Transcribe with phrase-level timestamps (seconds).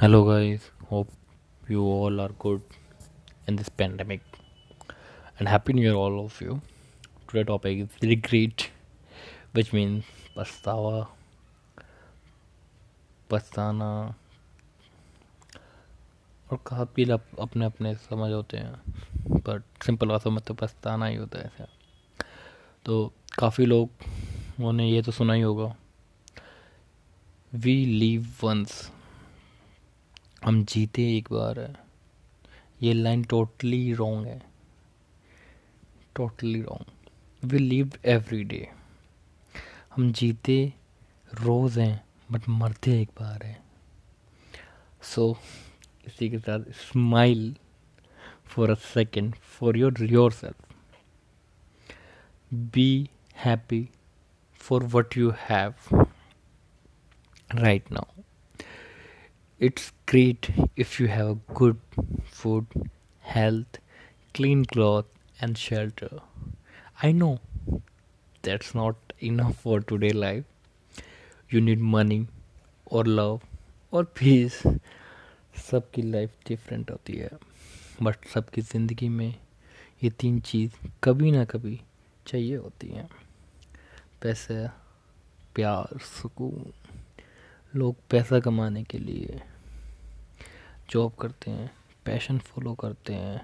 [0.00, 1.08] Hello guys hope
[1.70, 2.60] you all are good
[3.48, 4.22] in this pandemic
[5.40, 6.54] and happy new year all of you
[7.28, 8.62] today topic is regret
[9.54, 10.02] which mean
[10.36, 11.06] पछतावा
[13.30, 14.14] पछताना
[16.52, 18.80] और काफ़ी अपने अपने समझ होते हैं
[19.28, 21.66] बट सिंपल वास्तव में तो पछताना ही होता है ऐसा
[22.84, 23.90] तो काफ़ी लोग,
[24.58, 25.74] उन्होंने ये तो सुना ही होगा।
[27.54, 28.92] वी लीव वंस
[30.44, 31.74] हम जीते एक बार है।
[32.82, 34.42] ये लाइन टोटली रॉन्ग है।
[36.16, 38.68] Totally wrong we live every day
[39.96, 40.72] हम जीते
[41.34, 43.64] रोज़ हैं बट मरते एक बार हैं।
[45.02, 45.38] सो so,
[46.06, 47.56] इसी के साथ smile
[48.46, 50.74] for a second for your your self
[52.74, 53.88] be happy
[54.60, 55.74] for what you have
[57.54, 58.22] right now
[59.59, 61.77] it's great if you have good
[62.25, 62.65] food,
[63.21, 63.79] health,
[64.33, 65.05] clean cloth,
[65.39, 66.19] and shelter.
[67.01, 67.39] I know
[68.41, 70.43] that's not enough for today life.
[71.49, 72.27] You need money
[72.87, 73.41] or love
[73.93, 74.61] और piece
[75.69, 77.29] सबकी life different होती है
[78.03, 79.33] but सबकी ज़िंदगी में
[80.03, 80.71] ये तीन चीज़
[81.03, 81.79] कभी ना कभी
[82.27, 83.07] चाहिए होती हैं
[84.21, 84.55] पैसे
[85.55, 86.71] प्यार सुकून
[87.78, 89.40] लोग पैसा कमाने के लिए
[90.90, 91.70] जॉब करते हैं
[92.04, 93.40] पैशन फॉलो करते हैं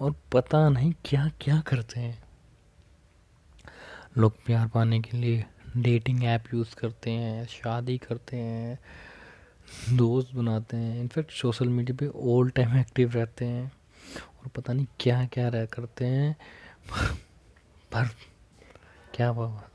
[0.00, 2.18] और पता नहीं क्या क्या करते हैं।
[4.18, 5.44] लोग प्यार पाने के लिए
[5.76, 8.78] डेटिंग ऐप यूज़ करते हैं, शादी करते हैं,
[9.96, 13.72] दोस्त बनाते हैं इनफैक्ट सोशल मीडिया पे ऑल टाइम एक्टिव रहते हैं
[14.40, 16.36] और पता नहीं क्या क्या रह करते हैं।
[17.92, 18.08] पर
[19.14, 19.70] क्या बात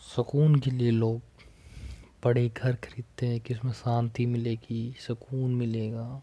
[0.00, 1.20] सुकून के लिए लोग
[2.24, 6.22] बड़े घर खरीदते हैं कि उसमें शांति मिलेगी, सुकून मिलेगा।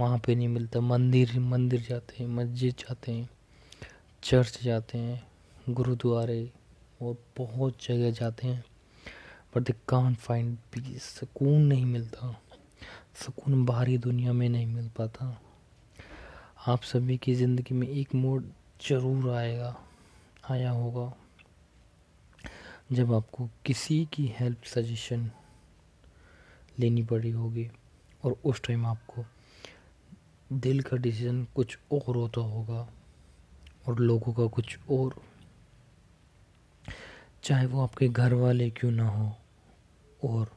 [0.00, 3.28] वहाँ पे नहीं मिलता। मंदिर मंदिर जाते हैं, मस्जिद जाते हैं,
[4.22, 5.26] चर्च जाते हैं,
[5.70, 6.50] गुरुद्वारे
[7.02, 8.64] और बहुत जगह जाते हैं।
[9.56, 12.40] But they can find peace सुकून नहीं मिलता।
[13.14, 15.40] सुकून बाहरी दुनिया में नहीं मिल पाता।
[16.66, 18.42] आप सभी की ज़िंदगी में एक मोड़
[18.88, 19.76] ज़रूर आएगा,
[20.50, 21.12] आया होगा।
[22.92, 25.30] जब आपको किसी की हेल्प सजेशन
[26.78, 27.70] लेनी पड़ी होगी
[28.24, 29.24] और उस टाइम आपको
[30.52, 32.88] दिल का डिसीज़न कुछ और होता होगा
[33.88, 35.14] और लोगों का कुछ और,
[37.42, 39.32] चाहे वो आपके घर वाले क्यों ना हो
[40.24, 40.56] और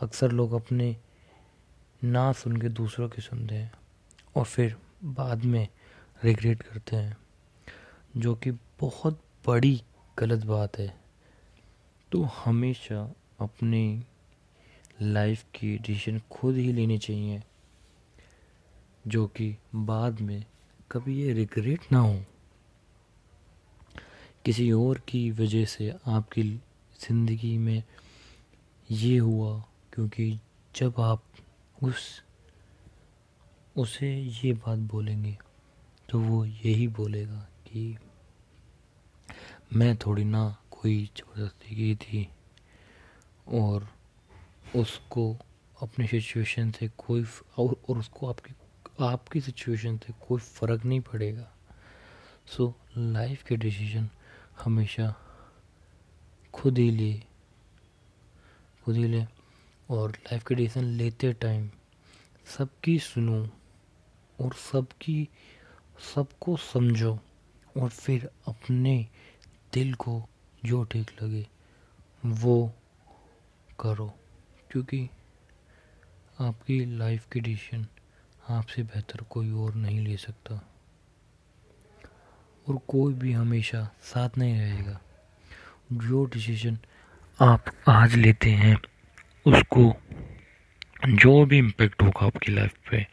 [0.00, 0.96] अक्सर लोग अपने
[2.04, 3.72] ना सुन के दूसरों के सुनते हैं
[4.36, 5.68] और फिर बाद में
[6.24, 7.16] रिग्रेट करते हैं,
[8.16, 8.50] जो कि
[8.80, 9.82] बहुत बड़ी
[10.18, 11.05] गलत बात है।
[12.12, 13.00] तो हमेशा
[13.40, 13.82] अपने
[15.02, 17.42] लाइफ की डिसीज़न खुद ही लेनी चाहिए,
[19.06, 20.44] जो कि बाद में
[20.92, 22.20] कभी ये रिग्रेट ना हो।
[24.44, 26.42] किसी और की वजह से आपकी
[27.00, 27.82] ज़िंदगी में
[28.90, 29.58] ये हुआ,
[29.92, 30.38] क्योंकि
[30.74, 31.22] जब आप
[31.82, 32.22] उस,
[33.76, 35.36] उसे ये बात बोलेंगे
[36.08, 37.96] तो वो यही बोलेगा कि
[39.72, 40.44] मैं थोड़ी ना
[40.86, 42.28] कोई ज़बरदस्ती की थी
[43.48, 43.88] और
[44.76, 45.24] उसको
[45.82, 47.24] अपनी सिचुएशन से कोई
[47.58, 48.52] और और उसको आपकी
[49.04, 51.48] आपकी सिचुएशन से कोई फ़र्क नहीं पड़ेगा।
[52.46, 54.08] सो लाइफ के डिसीज़न
[54.64, 55.14] हमेशा
[56.54, 57.12] खुद ही ले
[58.84, 59.24] खुद ही ले
[59.90, 61.68] और लाइफ के डिसीज़न लेते टाइम
[62.58, 63.42] सबकी सुनो
[64.40, 65.28] और सबकी,
[66.14, 67.18] सबको समझो
[67.76, 68.96] और फिर अपने
[69.72, 70.28] दिल को
[70.66, 71.46] जो ठीक लगे,
[72.26, 72.74] वो
[73.80, 74.14] करो।
[74.70, 75.10] क्योंकि
[76.40, 77.86] आपकी लाइफ की डिसीज़न
[78.48, 80.54] आपसे बेहतर कोई और नहीं ले सकता।
[82.68, 85.00] और कोई भी हमेशा साथ नहीं रहेगा।
[85.92, 86.78] जो डिसीज़न
[87.40, 88.76] आप आज लेते हैं,
[89.46, 89.94] उसको
[91.08, 93.06] जो भी इम्पेक्ट होगा आपकी लाइफ पे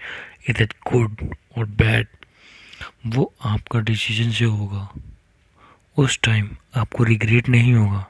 [0.50, 2.08] इट गुड और बैड
[3.06, 4.94] वो आपका डिसीज़न से होगा।
[5.98, 8.06] उस टाइम आपको रिग्रेट नहीं होगा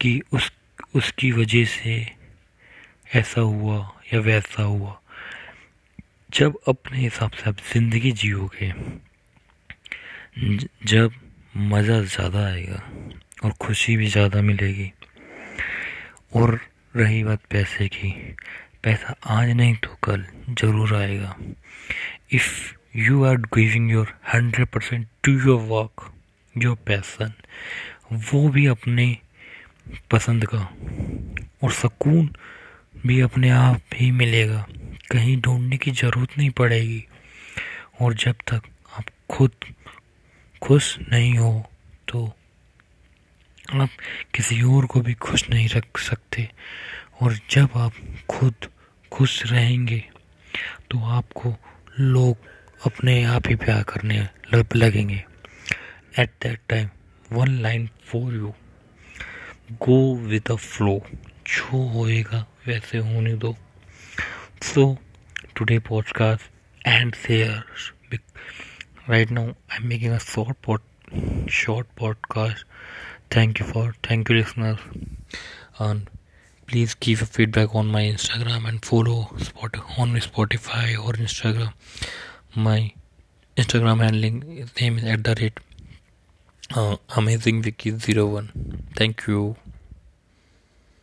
[0.00, 0.50] कि उस,
[0.94, 1.94] उसकी वजह से
[3.14, 3.78] ऐसा हुआ
[4.12, 4.98] या वैसा हुआ।
[6.30, 8.72] जब अपने हिसाब से आप ज़िंदगी जियोगे,
[10.86, 11.12] जब
[11.56, 12.82] मज़ा ज़्यादा आएगा
[13.44, 14.90] और खुशी भी ज़्यादा मिलेगी।
[16.34, 16.60] और
[16.94, 18.10] रही बात पैसे की,
[18.82, 21.36] पैसा आज नहीं तो कल ज़रूर आएगा।
[22.32, 22.50] If
[22.96, 26.12] you are giving your hundred percent to your work
[26.56, 27.32] your passion
[28.12, 29.06] वो भी अपने
[30.10, 30.60] पसंद का
[31.62, 32.28] और सुकून
[33.06, 34.66] भी अपने आप ही मिलेगा।
[35.10, 37.04] कहीं ढूँढने की ज़रूरत नहीं पड़ेगी।
[38.00, 38.62] और जब तक
[38.98, 39.50] आप खुद
[40.62, 41.70] खुश नहीं हो
[42.08, 42.26] तो
[43.74, 43.88] आप
[44.34, 46.48] किसी और को भी खुश नहीं रख सकते।
[47.22, 47.92] और जब आप
[48.30, 48.54] खुद
[49.12, 50.04] खुश रहेंगे
[50.90, 51.54] तो आपको
[52.00, 52.36] लोग
[52.86, 54.26] अपने आप ही प्यार करने
[54.76, 55.24] लगेंगे।
[56.18, 56.88] At that time
[57.32, 58.54] one line for you
[59.72, 61.00] go with the flow
[61.46, 63.56] जो होएगा, वैसे होने दो।
[64.62, 64.98] So
[65.56, 67.62] today podcast and share
[69.08, 70.82] right now I am making a short pot
[71.50, 72.66] short podcast
[73.36, 74.78] thank you for thank you listener
[75.82, 76.06] and
[76.68, 79.16] please give a feedback on my Instagram and follow
[79.98, 81.70] on Spotify और Instagram
[82.54, 82.92] my
[83.56, 84.40] instagram handling
[84.80, 85.60] name is at the rate
[86.76, 88.50] uh, amazing wiki 01
[88.96, 89.56] thank you